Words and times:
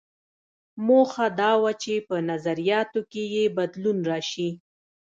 موخه 0.87 1.25
دا 1.41 1.51
وه 1.61 1.71
چې 1.83 1.93
په 2.07 2.15
نظریاتو 2.29 2.99
کې 3.11 3.23
یې 3.35 3.45
بدلون 3.57 3.97
راشي. 4.11 4.49